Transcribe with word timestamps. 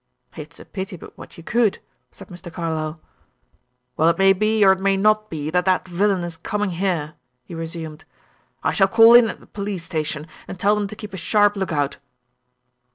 "It's 0.35 0.59
a 0.59 0.65
pity 0.65 0.97
but 0.97 1.15
what 1.15 1.37
you 1.37 1.43
could," 1.43 1.77
said 2.11 2.29
Mr. 2.29 2.51
Carlyle. 2.51 2.99
"Well, 3.95 4.09
it 4.09 4.17
may 4.17 4.33
be, 4.33 4.65
or 4.65 4.71
it 4.73 4.79
may 4.79 4.97
not 4.97 5.29
be, 5.29 5.51
that 5.51 5.65
that 5.65 5.87
villain 5.87 6.23
is 6.23 6.37
coming 6.37 6.71
here," 6.71 7.13
he 7.43 7.53
resumed. 7.53 8.05
"I 8.63 8.73
shall 8.73 8.87
call 8.87 9.13
in 9.13 9.29
at 9.29 9.39
the 9.41 9.45
police 9.45 9.83
station, 9.83 10.25
and 10.47 10.59
tell 10.59 10.73
them 10.73 10.87
to 10.87 10.95
keep 10.95 11.13
a 11.13 11.17
sharp 11.17 11.55
lookout." 11.55 11.97